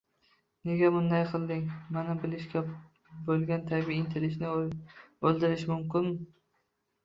“Nega 0.69 0.87
bunday 0.95 1.25
qilding?”– 1.33 1.67
mana 1.97 2.15
bilishga 2.23 2.65
bo‘lgan 3.29 3.69
tabiiy 3.75 3.99
intilishni 4.01 4.53
o‘ldirishi 4.57 5.73
mumkin. 5.77 6.13